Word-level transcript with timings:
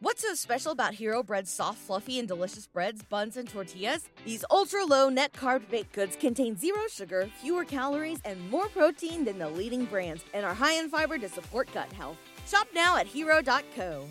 What's 0.00 0.22
so 0.22 0.32
special 0.34 0.70
about 0.70 0.94
Hero 0.94 1.24
Bread's 1.24 1.50
soft, 1.50 1.78
fluffy, 1.78 2.20
and 2.20 2.28
delicious 2.28 2.68
breads, 2.68 3.02
buns, 3.02 3.36
and 3.36 3.48
tortillas? 3.48 4.08
These 4.24 4.44
ultra 4.48 4.84
low 4.84 5.08
net 5.08 5.32
carb 5.32 5.68
baked 5.68 5.92
goods 5.92 6.14
contain 6.14 6.56
zero 6.56 6.82
sugar, 6.88 7.28
fewer 7.42 7.64
calories, 7.64 8.20
and 8.24 8.48
more 8.48 8.68
protein 8.68 9.24
than 9.24 9.40
the 9.40 9.48
leading 9.48 9.86
brands, 9.86 10.22
and 10.32 10.46
are 10.46 10.54
high 10.54 10.74
in 10.74 10.88
fiber 10.88 11.18
to 11.18 11.28
support 11.28 11.68
gut 11.74 11.92
health. 11.92 12.16
Shop 12.46 12.68
now 12.72 12.96
at 12.96 13.08
hero.co. 13.08 14.04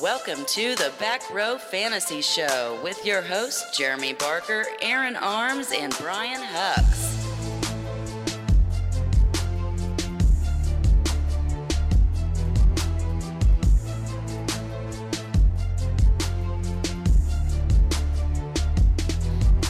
Welcome 0.00 0.44
to 0.50 0.76
the 0.76 0.92
Back 1.00 1.28
Row 1.34 1.58
Fantasy 1.58 2.22
Show 2.22 2.78
with 2.84 3.04
your 3.04 3.20
hosts, 3.20 3.76
Jeremy 3.76 4.12
Barker, 4.12 4.64
Aaron 4.80 5.16
Arms, 5.16 5.72
and 5.76 5.92
Brian 5.98 6.40
Hucks. 6.40 6.97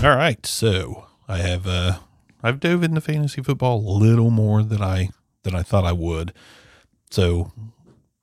All 0.00 0.14
right, 0.14 0.46
so 0.46 1.08
I 1.26 1.38
have 1.38 1.66
uh 1.66 1.98
I've 2.40 2.60
dove 2.60 2.84
into 2.84 3.00
fantasy 3.00 3.42
football 3.42 3.78
a 3.78 3.98
little 3.98 4.30
more 4.30 4.62
than 4.62 4.80
I 4.80 5.10
than 5.42 5.56
I 5.56 5.64
thought 5.64 5.84
I 5.84 5.90
would. 5.90 6.32
So 7.10 7.50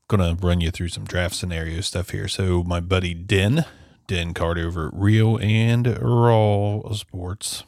gonna 0.08 0.38
run 0.42 0.62
you 0.62 0.72
through 0.72 0.88
some 0.88 1.04
draft 1.04 1.36
scenario 1.36 1.82
stuff 1.82 2.12
here. 2.12 2.30
So 2.30 2.64
my 2.64 2.80
buddy 2.80 3.14
Den, 3.14 3.66
Den 4.08 4.34
Card 4.34 4.58
over 4.58 4.88
at 4.88 4.94
Real 4.94 5.38
and 5.42 5.98
Raw 6.02 6.94
Sports, 6.94 7.66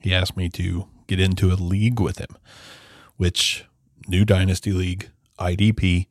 he 0.00 0.12
asked 0.12 0.36
me 0.36 0.48
to 0.48 0.88
get 1.06 1.20
into 1.20 1.52
a 1.52 1.54
league 1.54 2.00
with 2.00 2.18
him, 2.18 2.36
which 3.18 3.66
new 4.08 4.24
dynasty 4.24 4.72
league, 4.72 5.10
IDP, 5.38 6.08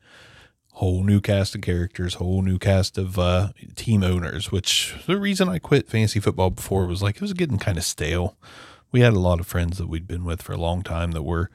whole 0.82 1.04
new 1.04 1.22
cast 1.22 1.54
of 1.54 1.62
characters, 1.62 2.16
whole 2.16 2.42
new 2.42 2.58
cast 2.58 2.98
of 2.98 3.20
uh, 3.20 3.50
team 3.76 4.04
owners. 4.04 4.52
Which 4.52 4.96
the 5.06 5.20
reason 5.20 5.48
I 5.48 5.60
quit 5.60 5.88
fantasy 5.88 6.20
football 6.20 6.50
before 6.50 6.88
was 6.88 7.04
like 7.04 7.18
it 7.18 7.22
was 7.22 7.34
getting 7.34 7.60
kind 7.60 7.78
of 7.78 7.84
stale. 7.84 8.36
We 8.92 9.02
had 9.02 9.14
a 9.14 9.20
lot 9.20 9.40
of 9.40 9.46
friends 9.46 9.78
that 9.78 9.88
we'd 9.88 10.08
been 10.08 10.26
with 10.26 10.42
for 10.42 10.54
a 10.54 10.58
long 10.58 10.82
time 10.82 11.12
that 11.12 11.22
were 11.22 11.52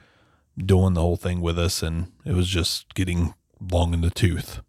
doing 0.56 0.94
the 0.94 1.00
whole 1.00 1.16
thing 1.16 1.40
with 1.40 1.58
us, 1.58 1.82
and 1.82 2.12
it 2.24 2.34
was 2.34 2.46
just 2.46 2.94
getting 2.94 3.34
long 3.60 3.92
in 3.92 4.00
the 4.00 4.10
tooth. 4.10 4.60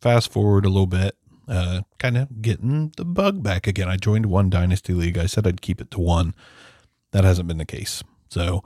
Fast 0.00 0.32
forward 0.32 0.64
a 0.64 0.70
little 0.70 0.86
bit, 0.86 1.14
uh, 1.46 1.82
kind 1.98 2.16
of 2.16 2.40
getting 2.40 2.94
the 2.96 3.04
bug 3.04 3.42
back 3.42 3.66
again. 3.66 3.90
I 3.90 3.96
joined 3.96 4.24
one 4.24 4.48
dynasty 4.48 4.94
league. 4.94 5.18
I 5.18 5.26
said 5.26 5.46
I'd 5.46 5.60
keep 5.60 5.82
it 5.82 5.90
to 5.90 6.00
one. 6.00 6.34
That 7.10 7.24
hasn't 7.24 7.46
been 7.46 7.58
the 7.58 7.66
case. 7.66 8.02
So 8.30 8.64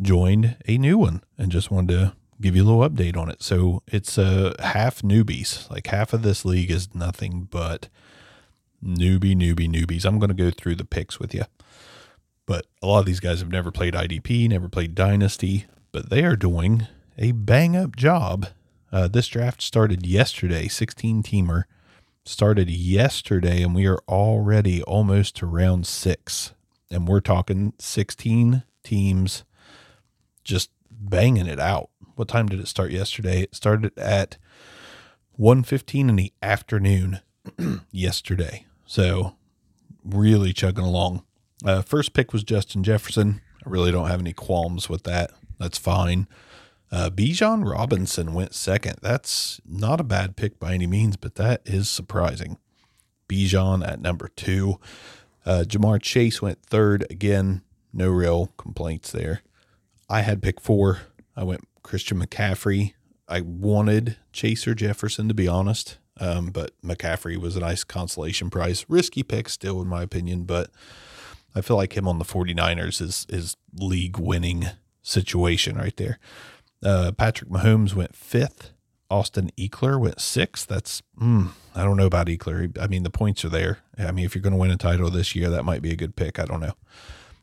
joined 0.00 0.56
a 0.68 0.78
new 0.78 0.96
one 0.96 1.24
and 1.36 1.50
just 1.50 1.72
wanted 1.72 1.88
to 1.88 2.12
give 2.40 2.56
you 2.56 2.62
a 2.62 2.68
little 2.68 2.88
update 2.88 3.16
on 3.16 3.28
it. 3.30 3.42
So 3.42 3.82
it's 3.86 4.18
uh, 4.18 4.54
half 4.60 5.02
newbies. 5.02 5.70
Like 5.70 5.86
half 5.88 6.12
of 6.12 6.22
this 6.22 6.44
league 6.44 6.70
is 6.70 6.94
nothing 6.94 7.48
but 7.50 7.88
newbie, 8.84 9.36
newbie, 9.36 9.70
newbies. 9.70 10.04
I'm 10.04 10.18
going 10.18 10.34
to 10.34 10.34
go 10.34 10.50
through 10.50 10.76
the 10.76 10.84
picks 10.84 11.18
with 11.18 11.34
you. 11.34 11.44
But 12.46 12.66
a 12.82 12.86
lot 12.86 13.00
of 13.00 13.06
these 13.06 13.20
guys 13.20 13.40
have 13.40 13.52
never 13.52 13.70
played 13.70 13.94
IDP, 13.94 14.48
never 14.48 14.68
played 14.68 14.94
Dynasty, 14.94 15.66
but 15.92 16.10
they 16.10 16.24
are 16.24 16.36
doing 16.36 16.86
a 17.16 17.32
bang 17.32 17.76
up 17.76 17.94
job. 17.94 18.48
Uh, 18.90 19.06
this 19.06 19.28
draft 19.28 19.62
started 19.62 20.04
yesterday, 20.04 20.66
16 20.66 21.22
teamer 21.22 21.64
started 22.24 22.68
yesterday, 22.68 23.62
and 23.62 23.74
we 23.74 23.86
are 23.86 24.00
already 24.08 24.82
almost 24.82 25.36
to 25.36 25.46
round 25.46 25.86
six. 25.86 26.52
And 26.90 27.06
we're 27.06 27.20
talking 27.20 27.72
16 27.78 28.64
teams 28.82 29.44
just 30.42 30.70
banging 30.90 31.46
it 31.46 31.60
out. 31.60 31.89
What 32.20 32.28
time 32.28 32.50
did 32.50 32.60
it 32.60 32.68
start 32.68 32.90
yesterday? 32.90 33.44
It 33.44 33.54
started 33.54 33.98
at 33.98 34.36
1:15 35.38 36.10
in 36.10 36.16
the 36.16 36.34
afternoon 36.42 37.20
yesterday. 37.90 38.66
So 38.84 39.36
really 40.04 40.52
chugging 40.52 40.84
along. 40.84 41.22
Uh, 41.64 41.80
first 41.80 42.12
pick 42.12 42.34
was 42.34 42.44
Justin 42.44 42.84
Jefferson. 42.84 43.40
I 43.64 43.70
really 43.70 43.90
don't 43.90 44.08
have 44.08 44.20
any 44.20 44.34
qualms 44.34 44.86
with 44.86 45.04
that. 45.04 45.30
That's 45.58 45.78
fine. 45.78 46.28
Uh, 46.92 47.08
Bijan 47.08 47.66
Robinson 47.66 48.34
went 48.34 48.54
second. 48.54 48.96
That's 49.00 49.58
not 49.64 49.98
a 49.98 50.04
bad 50.04 50.36
pick 50.36 50.60
by 50.60 50.74
any 50.74 50.86
means, 50.86 51.16
but 51.16 51.36
that 51.36 51.62
is 51.64 51.88
surprising. 51.88 52.58
Bijan 53.30 53.82
at 53.82 53.98
number 53.98 54.28
two. 54.28 54.78
Uh, 55.46 55.64
Ja'Marr 55.66 56.02
Chase 56.02 56.42
went 56.42 56.62
third. 56.62 57.06
Again, 57.08 57.62
no 57.94 58.10
real 58.10 58.52
complaints 58.58 59.10
there. 59.10 59.40
I 60.10 60.20
had 60.20 60.42
pick 60.42 60.60
four. 60.60 61.00
I 61.34 61.44
went 61.44 61.66
Christian 61.82 62.18
McCaffrey. 62.24 62.94
I 63.28 63.40
wanted 63.42 64.16
Chaser 64.32 64.74
Jefferson, 64.74 65.28
to 65.28 65.34
be 65.34 65.46
honest, 65.46 65.98
um, 66.18 66.46
but 66.50 66.72
McCaffrey 66.82 67.36
was 67.36 67.56
a 67.56 67.60
nice 67.60 67.84
consolation 67.84 68.50
prize. 68.50 68.84
Risky 68.88 69.22
pick 69.22 69.48
still, 69.48 69.80
in 69.80 69.88
my 69.88 70.02
opinion, 70.02 70.44
but 70.44 70.70
I 71.54 71.60
feel 71.60 71.76
like 71.76 71.96
him 71.96 72.08
on 72.08 72.18
the 72.18 72.24
49ers 72.24 73.00
is, 73.00 73.26
is 73.28 73.56
league 73.74 74.18
winning 74.18 74.66
situation 75.02 75.76
right 75.76 75.96
there. 75.96 76.18
Uh, 76.84 77.12
Patrick 77.16 77.50
Mahomes 77.50 77.94
went 77.94 78.16
fifth. 78.16 78.72
Austin 79.10 79.50
Ekeler 79.58 80.00
went 80.00 80.20
sixth. 80.20 80.68
That's, 80.68 81.02
mm, 81.20 81.50
I 81.74 81.82
don't 81.82 81.96
know 81.96 82.06
about 82.06 82.28
Ekeler. 82.28 82.76
I 82.80 82.86
mean, 82.86 83.02
the 83.02 83.10
points 83.10 83.44
are 83.44 83.48
there. 83.48 83.78
I 83.98 84.12
mean, 84.12 84.24
if 84.24 84.34
you're 84.34 84.42
going 84.42 84.52
to 84.52 84.58
win 84.58 84.70
a 84.70 84.76
title 84.76 85.10
this 85.10 85.34
year, 85.34 85.50
that 85.50 85.64
might 85.64 85.82
be 85.82 85.90
a 85.90 85.96
good 85.96 86.14
pick. 86.14 86.38
I 86.38 86.44
don't 86.44 86.60
know. 86.60 86.74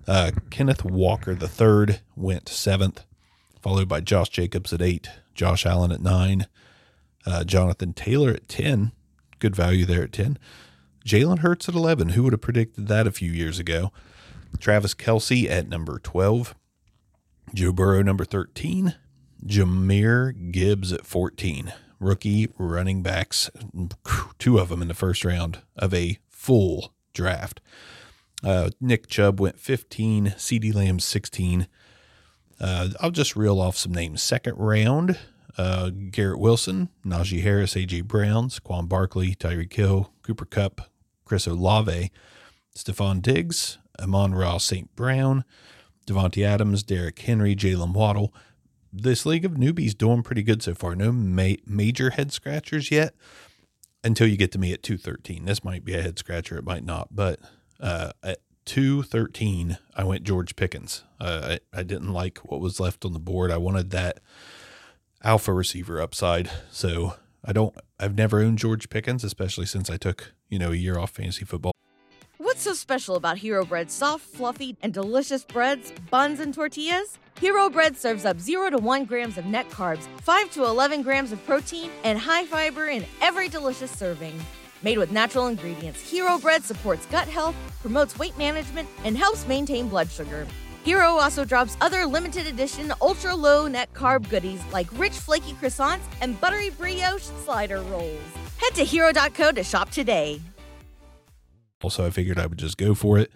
Uh, 0.07 0.31
Kenneth 0.49 0.85
Walker 0.85 1.35
the 1.35 1.49
third 1.49 1.99
went 2.15 2.47
seventh, 2.47 3.03
followed 3.61 3.87
by 3.87 4.01
Josh 4.01 4.29
Jacobs 4.29 4.73
at 4.73 4.81
eight, 4.81 5.09
Josh 5.33 5.65
Allen 5.65 5.91
at 5.91 6.01
nine, 6.01 6.47
uh, 7.25 7.43
Jonathan 7.43 7.93
Taylor 7.93 8.31
at 8.31 8.47
ten, 8.47 8.91
good 9.39 9.55
value 9.55 9.85
there 9.85 10.03
at 10.03 10.13
ten, 10.13 10.37
Jalen 11.05 11.39
Hurts 11.39 11.69
at 11.69 11.75
eleven. 11.75 12.09
Who 12.09 12.23
would 12.23 12.33
have 12.33 12.41
predicted 12.41 12.87
that 12.87 13.07
a 13.07 13.11
few 13.11 13.31
years 13.31 13.59
ago? 13.59 13.91
Travis 14.59 14.93
Kelce 14.93 15.49
at 15.49 15.69
number 15.69 15.99
twelve, 15.99 16.55
Joe 17.53 17.71
Burrow 17.71 18.01
number 18.01 18.25
thirteen, 18.25 18.95
Jahmyr 19.45 20.51
Gibbs 20.51 20.91
at 20.91 21.05
fourteen. 21.05 21.73
Rookie 21.99 22.49
running 22.57 23.01
backs, 23.01 23.49
two 24.37 24.59
of 24.59 24.69
them 24.69 24.81
in 24.81 24.87
the 24.87 24.93
first 24.93 25.25
round 25.25 25.61
of 25.75 25.93
a 25.93 26.19
full 26.29 26.93
draft. 27.13 27.59
Uh, 28.43 28.69
Nick 28.79 29.07
Chubb 29.07 29.39
went 29.39 29.59
15, 29.59 30.27
CeeDee 30.37 30.73
Lamb 30.73 30.99
16. 30.99 31.67
Uh, 32.59 32.89
I'll 32.99 33.11
just 33.11 33.35
reel 33.35 33.59
off 33.59 33.77
some 33.77 33.93
names. 33.93 34.21
Second 34.23 34.55
round, 34.57 35.17
uh, 35.57 35.89
Garrett 35.89 36.39
Wilson, 36.39 36.89
Najee 37.05 37.41
Harris, 37.43 37.75
AJ 37.75 38.05
Browns, 38.05 38.59
Quan 38.59 38.87
Barkley, 38.87 39.35
Tyreek 39.35 39.73
Hill, 39.73 40.11
Cooper 40.23 40.45
Kupp, 40.45 40.81
Chris 41.25 41.47
Olave, 41.47 42.11
Stefon 42.75 43.21
Diggs, 43.21 43.77
Amon-Ra 43.99 44.57
St. 44.57 44.95
Brown, 44.95 45.43
Davante 46.05 46.45
Adams, 46.45 46.83
Derrick 46.83 47.19
Henry, 47.19 47.55
Jalen 47.55 47.93
Waddle. 47.93 48.33
This 48.93 49.25
league 49.25 49.45
of 49.45 49.53
newbies 49.53 49.97
doing 49.97 50.23
pretty 50.23 50.43
good 50.43 50.63
so 50.63 50.73
far. 50.73 50.95
No 50.95 51.11
ma- 51.11 51.55
major 51.65 52.11
head 52.11 52.31
scratchers 52.31 52.89
yet 52.89 53.13
until 54.03 54.27
you 54.27 54.37
get 54.37 54.51
to 54.53 54.59
me 54.59 54.71
at 54.71 54.83
213. 54.83 55.45
This 55.45 55.63
might 55.63 55.83
be 55.83 55.93
a 55.95 56.01
head 56.01 56.17
scratcher, 56.17 56.57
it 56.57 56.63
might 56.63 56.85
not, 56.85 57.09
but 57.11 57.39
uh, 57.79 58.11
at 58.23 58.39
213, 58.67 59.77
I 59.95 60.03
went 60.03 60.23
George 60.23 60.55
Pickens. 60.55 61.03
Uh, 61.19 61.57
I, 61.73 61.79
I 61.79 61.83
didn't 61.83 62.11
like 62.11 62.39
what 62.39 62.59
was 62.59 62.79
left 62.79 63.05
on 63.05 63.13
the 63.13 63.19
board. 63.19 63.49
I 63.49 63.57
wanted 63.57 63.91
that 63.91 64.19
alpha 65.23 65.53
receiver 65.53 66.01
upside. 66.01 66.51
So 66.69 67.15
I 67.43 67.53
don't, 67.53 67.73
I've 67.99 68.15
never 68.15 68.41
owned 68.41 68.59
George 68.59 68.89
Pickens, 68.89 69.23
especially 69.23 69.65
since 69.65 69.89
I 69.89 69.95
took, 69.95 70.33
you 70.49 70.59
know, 70.59 70.71
a 70.71 70.75
year 70.75 70.99
off 70.99 71.11
fantasy 71.11 71.45
football. 71.45 71.71
What's 72.37 72.61
so 72.61 72.73
special 72.73 73.15
about 73.15 73.37
Hero 73.37 73.65
Bread's 73.65 73.93
soft, 73.93 74.25
fluffy, 74.25 74.77
and 74.81 74.93
delicious 74.93 75.43
breads, 75.43 75.93
buns, 76.11 76.39
and 76.39 76.53
tortillas? 76.53 77.17
Hero 77.39 77.69
Bread 77.69 77.95
serves 77.95 78.25
up 78.25 78.39
0 78.39 78.71
to 78.71 78.77
1 78.77 79.05
grams 79.05 79.37
of 79.37 79.45
net 79.45 79.69
carbs, 79.69 80.07
5 80.21 80.51
to 80.51 80.65
11 80.65 81.03
grams 81.03 81.31
of 81.31 81.43
protein, 81.45 81.89
and 82.03 82.19
high 82.19 82.45
fiber 82.45 82.87
in 82.87 83.05
every 83.21 83.47
delicious 83.47 83.91
serving. 83.91 84.37
Made 84.83 84.97
with 84.97 85.11
natural 85.11 85.47
ingredients, 85.47 85.99
Hero 86.01 86.37
Bread 86.37 86.63
supports 86.63 87.05
gut 87.07 87.27
health, 87.27 87.55
promotes 87.81 88.17
weight 88.19 88.37
management, 88.37 88.87
and 89.03 89.17
helps 89.17 89.47
maintain 89.47 89.89
blood 89.89 90.09
sugar. 90.09 90.45
Hero 90.83 91.15
also 91.15 91.43
drops 91.43 91.75
other 91.81 92.05
limited 92.05 92.47
edition 92.47 92.93
ultra 93.01 93.35
low 93.35 93.67
net 93.67 93.93
carb 93.93 94.29
goodies 94.29 94.61
like 94.71 94.87
rich 94.97 95.13
flaky 95.13 95.53
croissants 95.53 96.03
and 96.21 96.39
buttery 96.39 96.69
brioche 96.69 97.23
slider 97.43 97.81
rolls. 97.81 98.21
Head 98.57 98.73
to 98.75 98.85
hero.co 98.85 99.51
to 99.51 99.63
shop 99.63 99.89
today. 99.89 100.41
Also, 101.83 102.05
I 102.05 102.09
figured 102.09 102.39
I 102.39 102.45
would 102.47 102.57
just 102.57 102.77
go 102.77 102.95
for 102.95 103.17
it. 103.17 103.31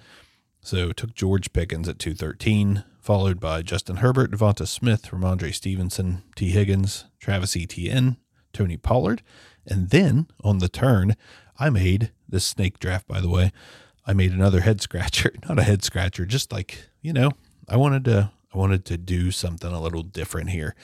So 0.61 0.91
took 0.91 1.13
George 1.13 1.53
Pickens 1.53 1.89
at 1.89 1.99
213, 1.99 2.83
followed 2.99 3.39
by 3.39 3.61
Justin 3.63 3.97
Herbert, 3.97 4.31
DeVonta 4.31 4.67
Smith, 4.67 5.09
Rhamondre 5.11 5.53
Stevenson, 5.53 6.23
Tee 6.35 6.51
Higgins, 6.51 7.05
Travis 7.19 7.57
Etienne, 7.57 8.17
Tony 8.53 8.77
Pollard. 8.77 9.21
And 9.65 9.89
then 9.89 10.27
on 10.43 10.59
the 10.59 10.69
turn, 10.69 11.15
I 11.59 11.69
made 11.69 12.11
this 12.27 12.45
snake 12.45 12.79
draft, 12.79 13.07
by 13.07 13.21
the 13.21 13.29
way. 13.29 13.51
I 14.05 14.13
made 14.13 14.31
another 14.31 14.61
head 14.61 14.81
scratcher, 14.81 15.33
not 15.47 15.59
a 15.59 15.63
head 15.63 15.83
scratcher, 15.83 16.25
just 16.25 16.51
like, 16.51 16.89
you 17.01 17.13
know, 17.13 17.31
I 17.67 17.77
wanted 17.77 18.05
to 18.05 18.31
I 18.53 18.57
wanted 18.57 18.83
to 18.85 18.97
do 18.97 19.31
something 19.31 19.71
a 19.71 19.81
little 19.81 20.03
different 20.03 20.49
here. 20.49 20.75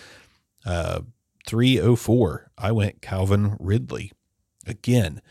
Uh, 0.65 1.01
304, 1.47 2.51
I 2.57 2.71
went 2.71 3.01
Calvin 3.01 3.57
Ridley. 3.59 4.11
Again, 4.65 5.21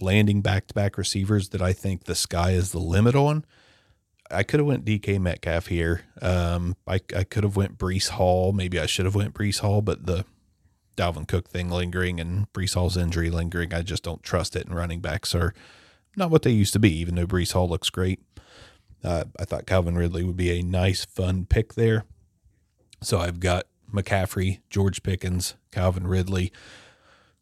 landing 0.00 0.42
back 0.42 0.66
to 0.68 0.74
back 0.74 0.96
receivers 0.96 1.50
that 1.50 1.62
I 1.62 1.72
think 1.72 2.04
the 2.04 2.14
sky 2.14 2.52
is 2.52 2.72
the 2.72 2.78
limit 2.78 3.14
on. 3.14 3.44
I 4.30 4.42
could 4.42 4.60
have 4.60 4.66
went 4.66 4.84
DK 4.84 5.20
Metcalf 5.20 5.66
here. 5.66 6.02
Um, 6.22 6.76
I, 6.86 7.00
I 7.16 7.24
could 7.24 7.42
have 7.42 7.56
went 7.56 7.78
Breece 7.78 8.10
Hall. 8.10 8.52
Maybe 8.52 8.78
I 8.78 8.86
should 8.86 9.04
have 9.04 9.14
went 9.14 9.34
Breece 9.34 9.60
Hall, 9.60 9.82
but 9.82 10.06
the 10.06 10.24
Dalvin 10.96 11.26
Cook 11.26 11.48
thing 11.48 11.70
lingering 11.70 12.20
and 12.20 12.52
Breece 12.52 12.74
Hall's 12.74 12.96
injury 12.96 13.30
lingering, 13.30 13.72
I 13.72 13.82
just 13.82 14.02
don't 14.02 14.22
trust 14.22 14.56
it. 14.56 14.66
And 14.66 14.74
running 14.74 15.00
backs 15.00 15.34
are 15.34 15.54
not 16.16 16.30
what 16.30 16.42
they 16.42 16.50
used 16.50 16.72
to 16.74 16.78
be, 16.78 16.92
even 16.98 17.14
though 17.14 17.26
Breece 17.26 17.52
Hall 17.52 17.68
looks 17.68 17.90
great. 17.90 18.20
Uh, 19.02 19.24
I 19.38 19.44
thought 19.44 19.66
Calvin 19.66 19.96
Ridley 19.96 20.24
would 20.24 20.36
be 20.36 20.50
a 20.50 20.62
nice, 20.62 21.04
fun 21.04 21.46
pick 21.46 21.74
there. 21.74 22.04
So 23.02 23.18
I've 23.18 23.40
got 23.40 23.64
McCaffrey, 23.92 24.60
George 24.68 25.02
Pickens, 25.02 25.54
Calvin 25.70 26.06
Ridley. 26.06 26.52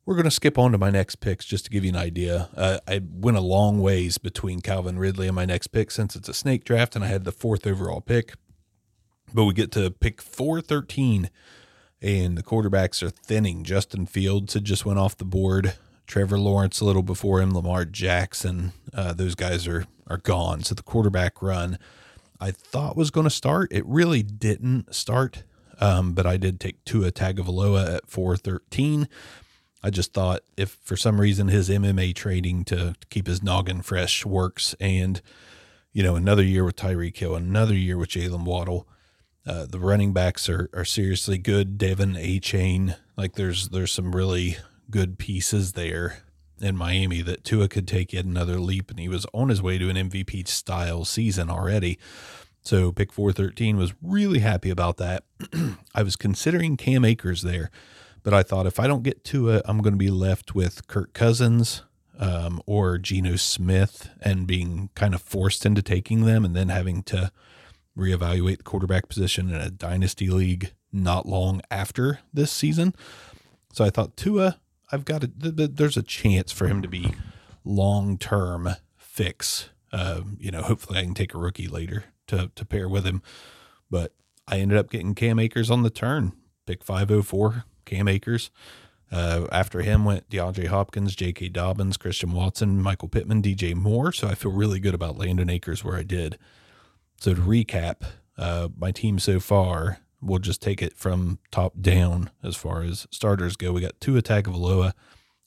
We're 0.06 0.14
going 0.14 0.24
to 0.24 0.30
skip 0.30 0.56
on 0.56 0.72
to 0.72 0.78
my 0.78 0.90
next 0.90 1.16
picks 1.16 1.44
just 1.44 1.64
to 1.66 1.70
give 1.70 1.84
you 1.84 1.90
an 1.90 1.96
idea. 1.96 2.48
Uh, 2.56 2.78
I 2.86 3.02
went 3.04 3.36
a 3.36 3.42
long 3.42 3.80
ways 3.80 4.16
between 4.16 4.60
Calvin 4.60 4.98
Ridley 4.98 5.26
and 5.26 5.36
my 5.36 5.44
next 5.44 5.66
pick 5.66 5.90
since 5.90 6.16
it's 6.16 6.28
a 6.28 6.34
snake 6.34 6.64
draft 6.64 6.96
and 6.96 7.04
I 7.04 7.08
had 7.08 7.24
the 7.24 7.32
fourth 7.32 7.66
overall 7.66 8.00
pick. 8.00 8.34
But 9.34 9.44
we 9.44 9.52
get 9.52 9.70
to 9.72 9.90
pick 9.90 10.22
413 10.22 11.28
and 12.00 12.36
the 12.38 12.42
quarterbacks 12.42 13.02
are 13.02 13.10
thinning. 13.10 13.64
Justin 13.64 14.06
Fields 14.06 14.54
had 14.54 14.64
just 14.64 14.86
went 14.86 14.98
off 14.98 15.16
the 15.16 15.24
board. 15.24 15.74
Trevor 16.06 16.38
Lawrence 16.38 16.80
a 16.80 16.84
little 16.84 17.02
before 17.02 17.40
him, 17.40 17.52
Lamar 17.54 17.84
Jackson. 17.84 18.72
Uh, 18.94 19.12
those 19.12 19.34
guys 19.34 19.66
are 19.66 19.84
are 20.06 20.16
gone. 20.18 20.62
So 20.62 20.74
the 20.74 20.82
quarterback 20.82 21.42
run 21.42 21.78
I 22.40 22.50
thought 22.50 22.96
was 22.96 23.10
going 23.10 23.24
to 23.24 23.30
start. 23.30 23.72
It 23.72 23.84
really 23.86 24.22
didn't 24.22 24.94
start, 24.94 25.42
um, 25.80 26.12
but 26.12 26.26
I 26.26 26.36
did 26.36 26.60
take 26.60 26.84
Tua 26.84 27.10
Tagovailoa 27.10 27.96
at 27.96 28.08
413. 28.08 29.08
I 29.82 29.90
just 29.90 30.12
thought 30.12 30.42
if 30.56 30.78
for 30.82 30.96
some 30.96 31.20
reason 31.20 31.48
his 31.48 31.68
MMA 31.68 32.14
trading 32.14 32.64
to, 32.64 32.94
to 32.98 33.06
keep 33.10 33.26
his 33.26 33.42
noggin 33.42 33.82
fresh 33.82 34.24
works, 34.24 34.74
and 34.80 35.20
you 35.92 36.02
know 36.02 36.16
another 36.16 36.42
year 36.42 36.64
with 36.64 36.76
Tyreek 36.76 37.16
Hill, 37.16 37.34
another 37.34 37.74
year 37.74 37.96
with 37.96 38.10
Jalen 38.10 38.44
Waddle, 38.44 38.88
uh, 39.46 39.66
the 39.66 39.78
running 39.78 40.12
backs 40.12 40.48
are 40.48 40.68
are 40.72 40.84
seriously 40.84 41.38
good. 41.38 41.78
De'Von 41.78 42.16
Achane, 42.16 42.96
like 43.16 43.34
there's 43.34 43.68
there's 43.68 43.92
some 43.92 44.14
really 44.14 44.58
good 44.90 45.18
pieces 45.18 45.72
there 45.72 46.22
in 46.60 46.76
Miami 46.76 47.22
that 47.22 47.44
Tua 47.44 47.68
could 47.68 47.86
take 47.86 48.12
yet 48.12 48.24
another 48.24 48.58
leap, 48.58 48.90
and 48.90 48.98
he 48.98 49.08
was 49.08 49.26
on 49.32 49.48
his 49.48 49.62
way 49.62 49.78
to 49.78 49.88
an 49.88 49.96
MVP 49.96 50.48
style 50.48 51.04
season 51.04 51.50
already. 51.50 51.98
So 52.62 52.92
pick 52.92 53.12
413 53.12 53.76
was 53.76 53.94
really 54.02 54.40
happy 54.40 54.68
about 54.70 54.96
that. 54.98 55.24
I 55.94 56.02
was 56.02 56.16
considering 56.16 56.76
Cam 56.76 57.04
Akers 57.04 57.42
there, 57.42 57.70
but 58.22 58.34
I 58.34 58.42
thought 58.42 58.66
if 58.66 58.78
I 58.78 58.86
don't 58.86 59.02
get 59.02 59.24
Tua, 59.24 59.62
I'm 59.64 59.78
going 59.78 59.94
to 59.94 59.98
be 59.98 60.10
left 60.10 60.54
with 60.54 60.86
Kirk 60.86 61.12
Cousins 61.12 61.82
um, 62.18 62.60
or 62.66 62.98
Geno 62.98 63.36
Smith 63.36 64.10
and 64.20 64.46
being 64.46 64.90
kind 64.94 65.14
of 65.14 65.22
forced 65.22 65.64
into 65.64 65.82
taking 65.82 66.24
them 66.24 66.44
and 66.44 66.54
then 66.54 66.68
having 66.68 67.02
to 67.04 67.30
reevaluate 67.98 68.58
the 68.58 68.62
quarterback 68.64 69.08
position 69.08 69.50
in 69.50 69.56
a 69.56 69.70
dynasty 69.70 70.28
league 70.28 70.72
not 70.92 71.26
long 71.26 71.60
after 71.70 72.20
this 72.32 72.50
season. 72.50 72.94
So 73.72 73.84
I 73.84 73.90
thought 73.90 74.16
Tua 74.16 74.58
I've 74.90 75.04
got 75.04 75.24
a, 75.24 75.28
th- 75.28 75.56
th- 75.56 75.70
there's 75.74 75.96
a 75.96 76.02
chance 76.02 76.52
for 76.52 76.66
him 76.66 76.82
to 76.82 76.88
be 76.88 77.14
long 77.64 78.18
term 78.18 78.70
fix. 78.96 79.68
Um, 79.92 80.36
you 80.40 80.50
know, 80.50 80.62
hopefully 80.62 80.98
I 80.98 81.02
can 81.02 81.14
take 81.14 81.34
a 81.34 81.38
rookie 81.38 81.68
later 81.68 82.04
to 82.28 82.50
to 82.54 82.64
pair 82.64 82.88
with 82.88 83.04
him. 83.04 83.22
But 83.90 84.14
I 84.46 84.58
ended 84.58 84.78
up 84.78 84.90
getting 84.90 85.14
Cam 85.14 85.38
Akers 85.38 85.70
on 85.70 85.82
the 85.82 85.90
turn, 85.90 86.32
pick 86.66 86.82
504, 86.82 87.64
Cam 87.84 88.08
Akers. 88.08 88.50
Uh, 89.10 89.46
after 89.50 89.80
him 89.80 90.04
went 90.04 90.28
DeAndre 90.28 90.66
Hopkins, 90.66 91.16
J.K. 91.16 91.48
Dobbins, 91.48 91.96
Christian 91.96 92.32
Watson, 92.32 92.82
Michael 92.82 93.08
Pittman, 93.08 93.40
DJ 93.40 93.74
Moore. 93.74 94.12
So 94.12 94.28
I 94.28 94.34
feel 94.34 94.52
really 94.52 94.80
good 94.80 94.92
about 94.92 95.16
Landon 95.16 95.48
Akers 95.48 95.82
where 95.82 95.96
I 95.96 96.02
did. 96.02 96.36
So 97.20 97.34
to 97.34 97.40
recap, 97.40 98.02
uh, 98.36 98.68
my 98.76 98.92
team 98.92 99.18
so 99.18 99.40
far 99.40 99.98
we'll 100.20 100.38
just 100.38 100.62
take 100.62 100.82
it 100.82 100.96
from 100.96 101.38
top 101.50 101.74
down 101.80 102.30
as 102.42 102.56
far 102.56 102.82
as 102.82 103.06
starters 103.10 103.56
go. 103.56 103.72
We 103.72 103.80
got 103.80 104.00
Tua 104.00 104.22
Tagovailoa, 104.22 104.92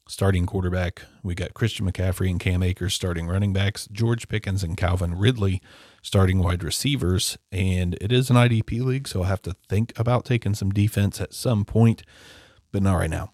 starting 0.08 0.46
quarterback. 0.46 1.04
We 1.24 1.36
got 1.36 1.54
Christian 1.54 1.90
McCaffrey 1.90 2.30
and 2.30 2.40
Cam 2.40 2.64
Akers 2.64 2.94
starting 2.94 3.28
running 3.28 3.54
backs. 3.54 3.88
George 3.92 4.28
Pickens 4.28 4.64
and 4.64 4.78
Calvin 4.78 5.16
Ridley 5.18 5.62
starting 6.02 6.40
wide 6.40 6.64
receivers. 6.64 7.38
And 7.52 7.96
it 8.02 8.12
is 8.12 8.30
an 8.30 8.36
IDP 8.36 8.84
league, 8.84 9.08
so 9.08 9.22
I'll 9.22 9.28
have 9.28 9.42
to 9.44 9.56
think 9.70 9.98
about 9.98 10.26
taking 10.26 10.54
some 10.54 10.72
defense 10.72 11.22
at 11.22 11.34
some 11.34 11.66
point, 11.66 12.04
but 12.72 12.84
not 12.84 12.96
right 12.96 13.10
now. 13.10 13.32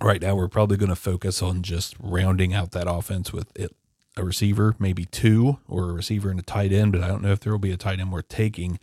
Right 0.00 0.22
now, 0.22 0.36
we're 0.36 0.48
probably 0.48 0.76
going 0.76 0.90
to 0.90 0.96
focus 0.96 1.42
on 1.42 1.62
just 1.62 1.96
rounding 1.98 2.54
out 2.54 2.70
that 2.70 2.88
offense 2.88 3.32
with 3.32 3.50
it, 3.58 3.74
a 4.18 4.24
receiver, 4.24 4.74
maybe 4.78 5.04
two, 5.04 5.58
or 5.68 5.90
a 5.90 5.92
receiver 5.92 6.30
and 6.30 6.38
a 6.38 6.42
tight 6.42 6.72
end, 6.72 6.92
but 6.92 7.02
I 7.02 7.08
don't 7.08 7.22
know 7.22 7.32
if 7.32 7.40
there 7.40 7.52
will 7.52 7.58
be 7.58 7.72
a 7.72 7.76
tight 7.76 8.00
end 8.00 8.12
worth 8.12 8.28
taking 8.28 8.78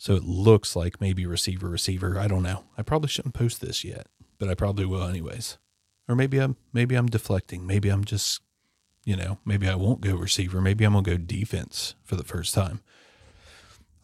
so 0.00 0.14
it 0.14 0.22
looks 0.22 0.76
like 0.76 1.00
maybe 1.00 1.26
receiver, 1.26 1.68
receiver. 1.68 2.18
I 2.18 2.28
don't 2.28 2.44
know. 2.44 2.64
I 2.78 2.82
probably 2.82 3.08
shouldn't 3.08 3.34
post 3.34 3.60
this 3.60 3.82
yet, 3.82 4.06
but 4.38 4.48
I 4.48 4.54
probably 4.54 4.86
will 4.86 5.02
anyways. 5.02 5.58
Or 6.08 6.14
maybe 6.14 6.38
I'm 6.38 6.56
maybe 6.72 6.94
I'm 6.94 7.08
deflecting. 7.08 7.66
Maybe 7.66 7.88
I'm 7.88 8.04
just, 8.04 8.40
you 9.04 9.16
know, 9.16 9.38
maybe 9.44 9.68
I 9.68 9.74
won't 9.74 10.00
go 10.00 10.14
receiver. 10.14 10.60
Maybe 10.60 10.84
I'm 10.84 10.92
gonna 10.92 11.02
go 11.02 11.16
defense 11.16 11.96
for 12.04 12.14
the 12.14 12.22
first 12.22 12.54
time. 12.54 12.80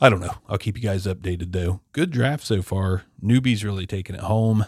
I 0.00 0.08
don't 0.08 0.20
know. 0.20 0.34
I'll 0.48 0.58
keep 0.58 0.76
you 0.76 0.82
guys 0.82 1.06
updated 1.06 1.52
though. 1.52 1.80
Good 1.92 2.10
draft 2.10 2.44
so 2.44 2.60
far. 2.60 3.04
Newbies 3.22 3.62
really 3.62 3.86
taking 3.86 4.16
it 4.16 4.22
home. 4.22 4.66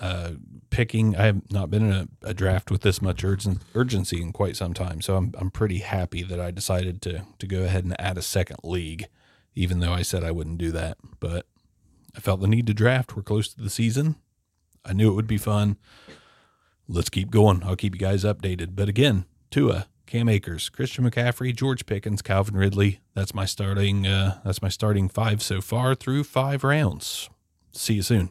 Uh, 0.00 0.32
picking. 0.70 1.16
I 1.16 1.26
have 1.26 1.50
not 1.52 1.70
been 1.70 1.84
in 1.84 1.92
a, 1.92 2.08
a 2.22 2.34
draft 2.34 2.70
with 2.70 2.80
this 2.80 3.00
much 3.00 3.22
urgen, 3.22 3.60
urgency 3.74 4.20
in 4.20 4.32
quite 4.32 4.56
some 4.56 4.74
time, 4.74 5.00
so 5.00 5.16
I'm 5.16 5.32
I'm 5.38 5.50
pretty 5.50 5.78
happy 5.78 6.22
that 6.24 6.40
I 6.40 6.50
decided 6.50 7.00
to 7.02 7.24
to 7.38 7.46
go 7.46 7.62
ahead 7.62 7.84
and 7.84 7.98
add 8.00 8.18
a 8.18 8.22
second 8.22 8.58
league 8.64 9.06
even 9.54 9.80
though 9.80 9.92
I 9.92 10.02
said 10.02 10.24
I 10.24 10.30
wouldn't 10.30 10.58
do 10.58 10.72
that. 10.72 10.98
But 11.20 11.46
I 12.16 12.20
felt 12.20 12.40
the 12.40 12.48
need 12.48 12.66
to 12.66 12.74
draft. 12.74 13.16
We're 13.16 13.22
close 13.22 13.52
to 13.54 13.60
the 13.60 13.70
season. 13.70 14.16
I 14.84 14.92
knew 14.92 15.10
it 15.10 15.14
would 15.14 15.26
be 15.26 15.38
fun. 15.38 15.78
Let's 16.88 17.10
keep 17.10 17.30
going. 17.30 17.62
I'll 17.64 17.76
keep 17.76 17.94
you 17.94 18.00
guys 18.00 18.24
updated. 18.24 18.74
But 18.74 18.88
again, 18.88 19.24
Tua, 19.50 19.86
Cam 20.06 20.28
Akers, 20.28 20.68
Christian 20.68 21.08
McCaffrey, 21.08 21.56
George 21.56 21.86
Pickens, 21.86 22.20
Calvin 22.20 22.56
Ridley. 22.56 23.00
That's 23.14 23.34
my 23.34 23.46
starting. 23.46 24.06
Uh, 24.06 24.40
that's 24.44 24.60
my 24.60 24.68
starting 24.68 25.08
five 25.08 25.42
so 25.42 25.60
far 25.60 25.94
through 25.94 26.24
five 26.24 26.62
rounds. 26.62 27.30
See 27.72 27.94
you 27.94 28.02
soon. 28.02 28.30